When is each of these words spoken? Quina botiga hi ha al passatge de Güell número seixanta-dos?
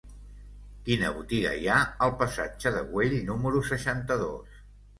Quina 0.87 1.11
botiga 1.17 1.51
hi 1.59 1.67
ha 1.67 1.75
al 2.07 2.15
passatge 2.23 2.73
de 2.79 2.83
Güell 2.89 3.17
número 3.31 3.65
seixanta-dos? 3.71 4.61